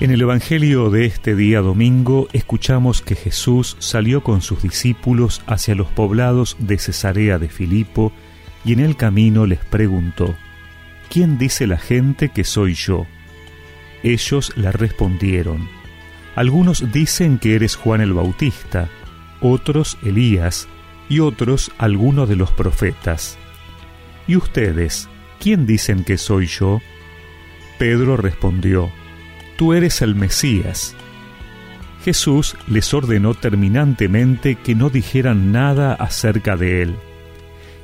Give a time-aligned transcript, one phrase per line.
[0.00, 5.74] En el Evangelio de este día domingo escuchamos que Jesús salió con sus discípulos hacia
[5.74, 8.10] los poblados de Cesarea de Filipo
[8.64, 10.34] y en el camino les preguntó,
[11.10, 13.06] ¿quién dice la gente que soy yo?
[14.02, 15.68] Ellos le respondieron,
[16.34, 18.88] algunos dicen que eres Juan el Bautista,
[19.42, 20.66] otros Elías
[21.10, 23.36] y otros alguno de los profetas.
[24.26, 26.80] ¿Y ustedes, quién dicen que soy yo?
[27.78, 28.90] Pedro respondió,
[29.60, 30.94] tú eres el Mesías.
[32.02, 36.96] Jesús les ordenó terminantemente que no dijeran nada acerca de él,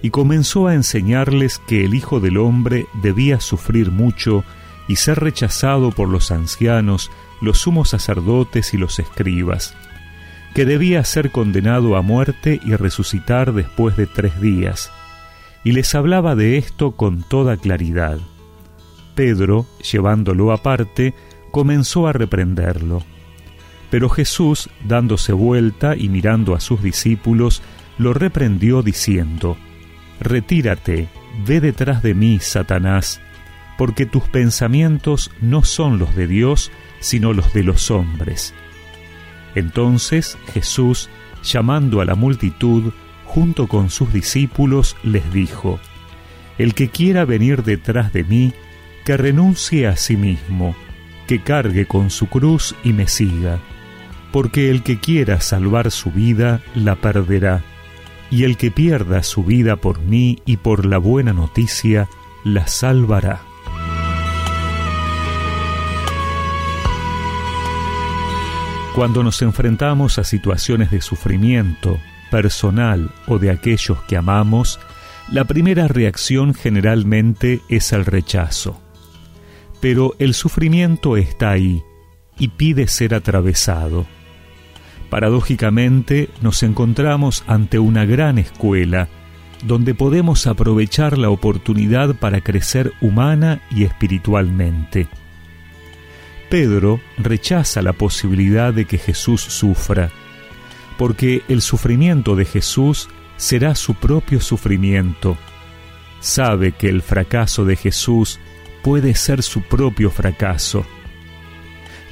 [0.00, 4.44] y comenzó a enseñarles que el Hijo del Hombre debía sufrir mucho
[4.86, 7.10] y ser rechazado por los ancianos,
[7.40, 9.74] los sumos sacerdotes y los escribas,
[10.54, 14.92] que debía ser condenado a muerte y resucitar después de tres días,
[15.64, 18.18] y les hablaba de esto con toda claridad.
[19.16, 21.14] Pedro, llevándolo aparte,
[21.54, 23.04] comenzó a reprenderlo.
[23.88, 27.62] Pero Jesús, dándose vuelta y mirando a sus discípulos,
[27.96, 29.56] lo reprendió diciendo,
[30.18, 31.06] Retírate,
[31.46, 33.20] ve detrás de mí, Satanás,
[33.78, 38.52] porque tus pensamientos no son los de Dios, sino los de los hombres.
[39.54, 41.08] Entonces Jesús,
[41.44, 42.92] llamando a la multitud,
[43.26, 45.78] junto con sus discípulos, les dijo,
[46.58, 48.52] El que quiera venir detrás de mí,
[49.04, 50.74] que renuncie a sí mismo,
[51.26, 53.58] que cargue con su cruz y me siga,
[54.32, 57.62] porque el que quiera salvar su vida la perderá,
[58.30, 62.08] y el que pierda su vida por mí y por la buena noticia
[62.44, 63.42] la salvará.
[68.94, 71.98] Cuando nos enfrentamos a situaciones de sufrimiento,
[72.30, 74.78] personal o de aquellos que amamos,
[75.30, 78.83] la primera reacción generalmente es el rechazo
[79.84, 81.82] pero el sufrimiento está ahí
[82.38, 84.06] y pide ser atravesado.
[85.10, 89.10] Paradójicamente nos encontramos ante una gran escuela
[89.62, 95.06] donde podemos aprovechar la oportunidad para crecer humana y espiritualmente.
[96.48, 100.08] Pedro rechaza la posibilidad de que Jesús sufra,
[100.96, 105.36] porque el sufrimiento de Jesús será su propio sufrimiento.
[106.20, 108.40] Sabe que el fracaso de Jesús
[108.84, 110.84] puede ser su propio fracaso.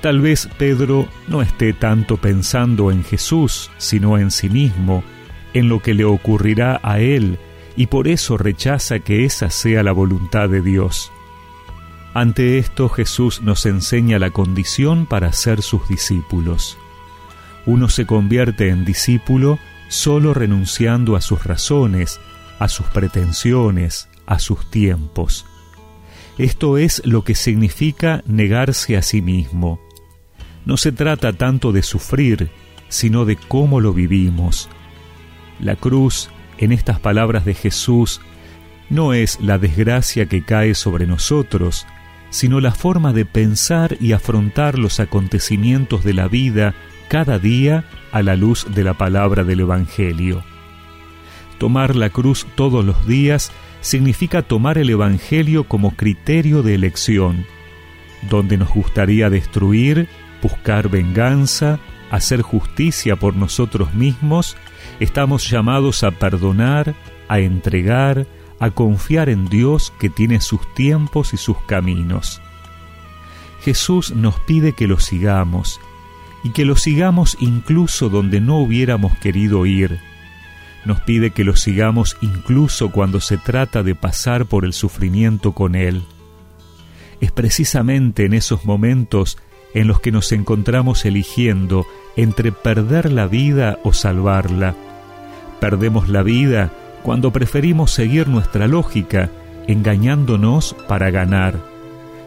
[0.00, 5.02] Tal vez Pedro no esté tanto pensando en Jesús, sino en sí mismo,
[5.52, 7.38] en lo que le ocurrirá a él,
[7.76, 11.10] y por eso rechaza que esa sea la voluntad de Dios.
[12.14, 16.78] Ante esto Jesús nos enseña la condición para ser sus discípulos.
[17.66, 19.58] Uno se convierte en discípulo
[19.88, 22.20] solo renunciando a sus razones,
[22.60, 25.46] a sus pretensiones, a sus tiempos.
[26.38, 29.80] Esto es lo que significa negarse a sí mismo.
[30.64, 32.50] No se trata tanto de sufrir,
[32.88, 34.68] sino de cómo lo vivimos.
[35.58, 38.20] La cruz, en estas palabras de Jesús,
[38.88, 41.86] no es la desgracia que cae sobre nosotros,
[42.30, 46.74] sino la forma de pensar y afrontar los acontecimientos de la vida
[47.08, 50.44] cada día a la luz de la palabra del Evangelio.
[51.60, 57.44] Tomar la cruz todos los días significa tomar el Evangelio como criterio de elección,
[58.30, 60.08] donde nos gustaría destruir,
[60.40, 61.78] buscar venganza,
[62.10, 64.56] hacer justicia por nosotros mismos,
[65.00, 66.94] estamos llamados a perdonar,
[67.28, 68.26] a entregar,
[68.58, 72.40] a confiar en Dios que tiene sus tiempos y sus caminos.
[73.60, 75.78] Jesús nos pide que lo sigamos,
[76.42, 80.00] y que lo sigamos incluso donde no hubiéramos querido ir,
[80.84, 85.74] nos pide que lo sigamos incluso cuando se trata de pasar por el sufrimiento con
[85.74, 86.02] Él.
[87.20, 89.38] Es precisamente en esos momentos
[89.74, 91.86] en los que nos encontramos eligiendo
[92.16, 94.74] entre perder la vida o salvarla.
[95.60, 99.30] Perdemos la vida cuando preferimos seguir nuestra lógica,
[99.66, 101.60] engañándonos para ganar.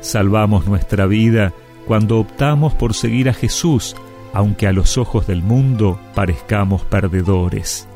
[0.00, 1.52] Salvamos nuestra vida
[1.86, 3.96] cuando optamos por seguir a Jesús,
[4.32, 7.88] aunque a los ojos del mundo parezcamos perdedores.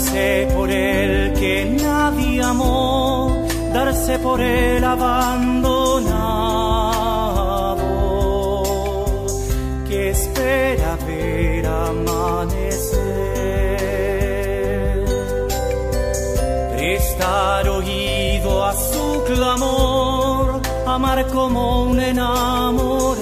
[0.00, 5.76] darse por el que nadie amó, darse por el abandonado,
[9.86, 13.00] que espera ver amanecer.
[16.74, 23.19] Prestar oído a su clamor, amar como un enamorado.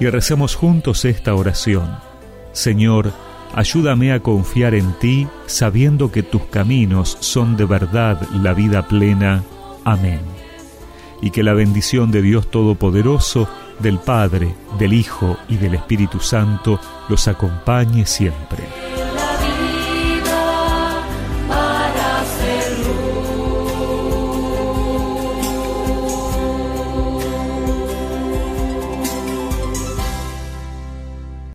[0.00, 1.96] Y recemos juntos esta oración.
[2.52, 3.12] Señor,
[3.54, 9.44] ayúdame a confiar en ti, sabiendo que tus caminos son de verdad la vida plena.
[9.84, 10.20] Amén.
[11.20, 13.48] Y que la bendición de Dios Todopoderoso,
[13.78, 18.81] del Padre, del Hijo y del Espíritu Santo los acompañe siempre.